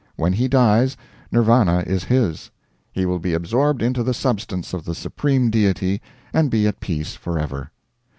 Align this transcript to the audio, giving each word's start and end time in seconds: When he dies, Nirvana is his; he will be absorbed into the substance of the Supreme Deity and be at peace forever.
When 0.15 0.33
he 0.33 0.47
dies, 0.47 0.97
Nirvana 1.31 1.83
is 1.85 2.05
his; 2.05 2.49
he 2.91 3.05
will 3.05 3.19
be 3.19 3.35
absorbed 3.35 3.83
into 3.83 4.01
the 4.01 4.15
substance 4.15 4.73
of 4.73 4.83
the 4.83 4.95
Supreme 4.95 5.51
Deity 5.51 6.01
and 6.33 6.49
be 6.49 6.65
at 6.65 6.79
peace 6.79 7.13
forever. 7.13 7.69